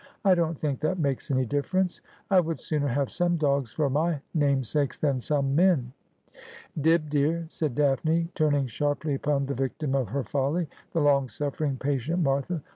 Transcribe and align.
I 0.25 0.33
don't 0.33 0.57
think 0.57 0.79
that 0.79 0.97
makes 0.97 1.29
any 1.29 1.45
difference. 1.45 2.01
I 2.31 2.39
would 2.39 2.59
sooner 2.59 2.87
have 2.87 3.11
some 3.11 3.37
dogs 3.37 3.71
for 3.71 3.87
my 3.87 4.19
namesakes 4.33 4.97
than 4.97 5.21
some 5.21 5.53
men.'' 5.53 5.91
Dibb, 6.81 7.11
dear,' 7.11 7.45
said 7.49 7.75
Daphne, 7.75 8.29
turning 8.33 8.65
sharply 8.65 9.13
upon 9.13 9.45
the 9.45 9.53
victim 9.53 9.93
of 9.93 10.07
her 10.09 10.23
folly, 10.23 10.67
the 10.93 11.01
long 11.01 11.27
sufEering, 11.27 11.77
patient 11.77 12.23
Martha. 12.23 12.63